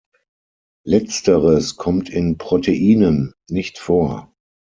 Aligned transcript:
Letzteres 0.83 1.75
kommt 1.75 2.09
in 2.09 2.39
Proteinen 2.39 3.35
nicht 3.47 3.77
vor. 3.77 4.33